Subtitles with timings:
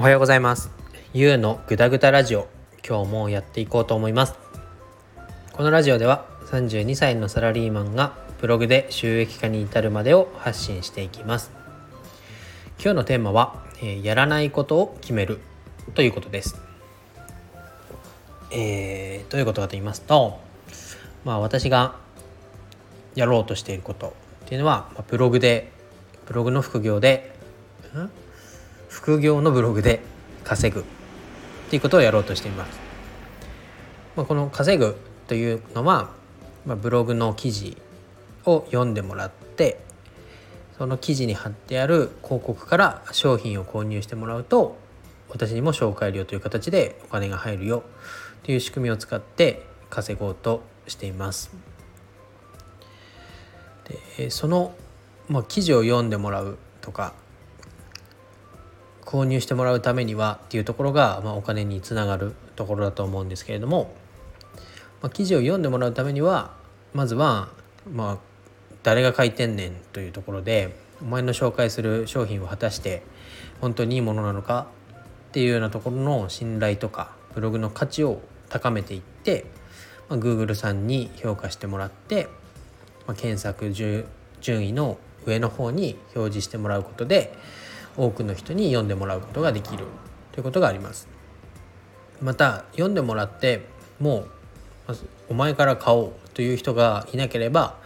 [0.00, 0.70] おはようございます。
[1.12, 2.48] ゆうのぐだぐだラジオ。
[2.88, 4.34] 今日もやっていこうと思います。
[5.52, 11.50] このラジオでは32歳のサラリーマンがブログで収益化に至るまでを発信していきます。
[12.82, 15.38] 今日のテーマは、えー、やらないことを決める
[15.92, 16.58] ということです。
[18.50, 20.40] えー、どういうことかと言いますと
[21.26, 21.96] まあ私が
[23.16, 24.14] やろうとしていること
[24.46, 25.70] っていうのは、まあ、ブログで
[26.24, 27.36] ブログの副業で
[27.94, 28.10] ん？
[28.90, 30.00] 副業のブログで
[30.44, 30.84] 稼ぐっ
[31.70, 32.78] ていうことをやろうとしています。
[34.16, 34.96] まあ、この稼ぐ
[35.28, 36.10] というのは、
[36.66, 37.78] まあ、ブログの記事
[38.44, 39.80] を読んでもらって
[40.76, 44.76] その記事に貼ってある広告から商品を購入してもらうと
[45.28, 47.84] 私にも紹介料という形でお金が入るよ
[48.42, 51.52] という仕組みを使って稼ごうとしています。
[54.18, 54.74] でその、
[55.28, 57.14] まあ、記事を読んでもらうとか
[59.10, 63.92] 購入してもらうためにはっていうところが、まあ、お金につながるところだと思うんですけれども、
[65.02, 66.54] まあ、記事を読んでもらうためには
[66.94, 67.48] まずは、
[67.92, 68.18] まあ、
[68.84, 73.02] 誰が書いてんねんというところでお前の紹介する商品を果たして
[73.60, 74.68] 本当にいいものなのか
[75.30, 79.44] っていうようなところの信頼とかブログの価値を高めていって、
[80.08, 82.28] まあ、Google さんに評価してもらって、
[83.08, 84.06] まあ、検索順
[84.68, 87.36] 位の上の方に表示してもらうことで
[88.00, 89.84] 多くの人に読んでもらうことができる
[90.32, 91.06] ということがあります
[92.22, 93.66] また読んでもらって
[93.98, 94.26] も
[94.88, 94.96] う
[95.28, 97.76] お前から買おうという人がいなければ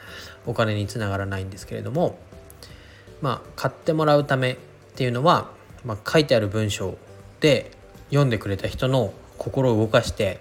[0.46, 2.18] お金につながらないんですけれども
[3.20, 4.56] まあ買ってもらうためっ
[4.94, 5.50] ていうのは、
[5.84, 6.96] まあ、書いてある文章
[7.40, 7.72] で
[8.10, 10.38] 読んでくれた人の心を動かして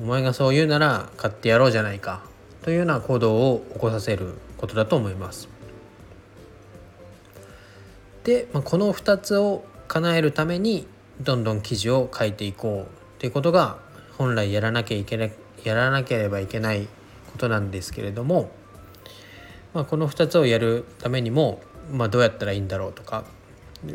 [0.00, 2.22] お前がそう言うなら買ってやろうじゃないか
[2.62, 5.53] というような行動を起こさせることだと思います。
[8.24, 10.86] で、まあ、この2つを叶えるために
[11.20, 13.78] どんどん記事を書いていこうということが
[14.18, 16.88] 本来やらなきゃいけないやらなければいけない
[17.32, 18.50] ことなんですけれども、
[19.72, 23.24] まあ、この2つをやるためにも、まあ、どうやったらいいんだろうとか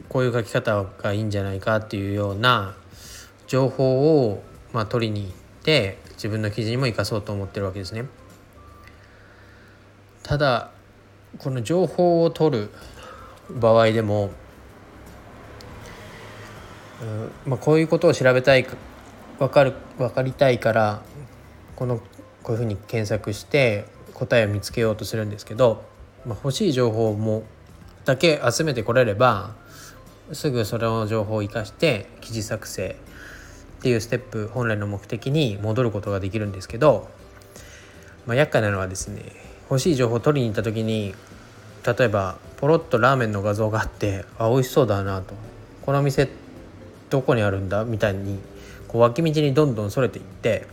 [0.08, 2.76] こういう書き方がいいんじゃないかっていうような
[3.48, 5.32] 情報をまあ取りに行っ
[5.64, 8.06] て自分の記事にも生かそうと思ってるわけですね。
[10.22, 10.70] ただ
[11.40, 12.70] この情報を取る
[13.50, 14.32] 場合でも、
[17.02, 18.68] うんまあ、こういうことを調べたい
[19.40, 21.02] 分かる分かりたいから
[21.76, 21.98] この
[22.44, 25.84] こういうふうに検索して答えを見つけようとするんですけど、
[26.26, 27.44] まあ、欲しい情報も
[28.06, 29.56] だけ集めてこれれば
[30.34, 32.96] すぐその情報を生かして記事作成
[33.80, 37.10] っていうステップ本来の目的に戻ることができるんですけど、
[38.26, 39.24] まあ、厄介なのはですね
[39.70, 41.14] 欲しい情報を取りに行った時に
[41.86, 45.34] 例えばポロッとラーメンの画像があってあ美味しそうだなと
[45.86, 46.28] この店
[47.10, 48.38] どこにあるんだみたいに
[48.90, 50.68] こう脇道にどんどんそれていって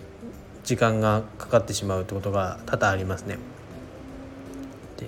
[0.65, 3.39] 時間がかかってしまうってことが多々ありますね。
[4.97, 5.07] で、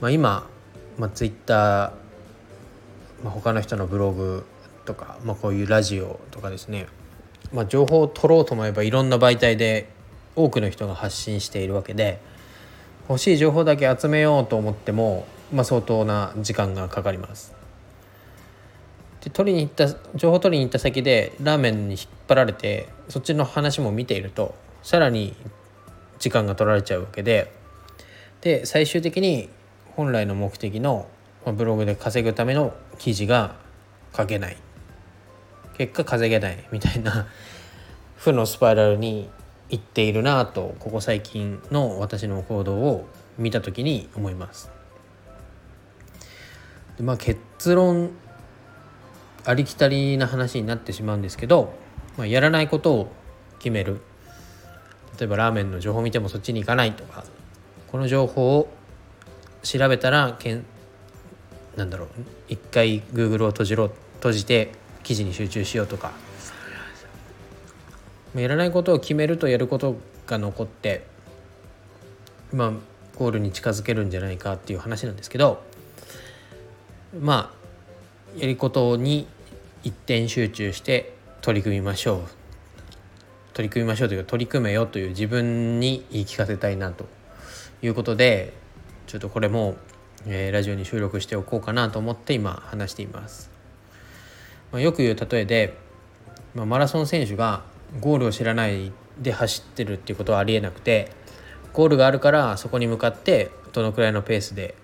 [0.00, 0.46] まあ、今、
[0.96, 1.92] まあ、Twitter、
[3.24, 4.44] まあ、他の人のブログ
[4.84, 6.86] とか、まあ、こういうラジオとかですね、
[7.52, 9.88] まあ、情報を取ろうと思えばいろんな媒体で
[10.36, 12.20] 多くの人が発信しているわけで
[13.08, 17.60] 欲しい情報だけ集めようと思っても、まあ、相当な時間がかかります。
[19.22, 25.36] で取りに行った情報取りに行った先でラーメンに引っ張られてそっちの話も見ているとさらに
[26.18, 27.52] 時間が取られちゃうわけで
[28.40, 29.50] で最終的に
[29.94, 31.06] 本来の目的の
[31.44, 33.56] ブログで稼ぐための記事が
[34.16, 34.56] 書けない
[35.76, 37.26] 結果稼げないみたいな
[38.16, 39.28] 負のスパイラルに
[39.68, 43.06] いっているなとここ最近の私の行動を
[43.38, 44.79] 見た時に思います。
[47.02, 48.10] まあ結論
[49.44, 51.72] ありきたりな話になってしまうんですけど、
[52.16, 53.12] まあ、やらないことを
[53.58, 54.00] 決める。
[55.18, 57.24] 例えばラーメンの情報を見てもそっちに行かないとか
[57.88, 58.72] この情報を
[59.62, 60.64] 調べたらけん
[61.76, 62.08] なんだろう
[62.48, 64.72] 一回 Google を閉じろ閉じて
[65.02, 66.12] 記事に集中しようとか。
[68.34, 69.96] やらないことを決めるとやること
[70.26, 71.04] が残って
[72.52, 72.72] まあ
[73.18, 75.62] ゴールに近づけるんじゃないかっていう話なんですけど
[77.18, 79.26] まあやることに
[79.82, 82.20] 一点集中して取り組みましょう
[83.54, 87.06] 取り組みましょうというか取り組めよという自分に言い聞かせたいなと
[87.82, 88.52] いうことで
[89.06, 89.76] ちょっとこれも、
[90.26, 93.50] えー、ラジオに収録しておこうかなと思って今話しています。
[94.70, 95.76] まあ、よく言う例えで、
[96.54, 97.64] まあ、マラソン選手が
[97.98, 101.10] ゴールを知らないで走ってるっていうことはありえなくて
[101.72, 104.76] ゴールがあるからそこに向かってどのくらいのペースで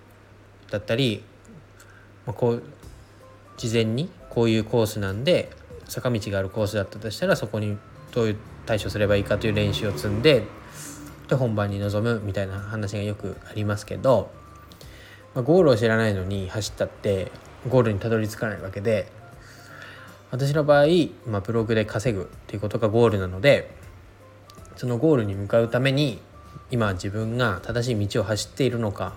[0.69, 1.23] だったり、
[2.27, 2.63] まあ、こう
[3.55, 5.49] 事前にこういうコースなんで
[5.85, 7.77] 坂道があるコースだったとしたらそこに
[8.11, 10.43] どういう対処すればいいかという練習を積んで
[11.27, 14.29] で本番に臨むみたいな話がよくありますけど、
[15.33, 17.31] まあ、ゴールを知らないのに走ったって
[17.67, 19.11] ゴールにたどり着かないわけで
[20.31, 20.85] 私の場合、
[21.25, 23.71] まあ、ブログで稼ぐっていうことがゴールなので
[24.75, 26.19] そのゴールに向かうために
[26.69, 29.13] 今自分が正しい道を走っているのか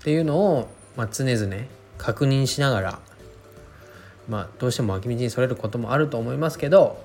[0.00, 1.56] っていうのを、まあ、常々
[1.98, 2.98] 確認しながら、
[4.28, 7.04] まあ、どうしても脇道にそれることもあると思いますけど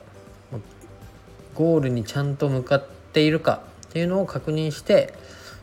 [1.56, 5.14] ゴールにちゃんと向かっているかっていうのを確認して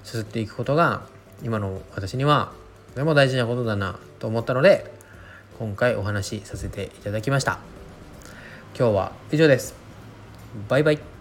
[0.05, 1.03] 進っていくことが
[1.43, 2.53] 今の私には
[2.91, 4.91] とても大事なことだなと思ったので
[5.59, 7.59] 今回お話しさせていただきました。
[8.79, 9.75] 今日は以上です。
[10.69, 11.18] バイバイ。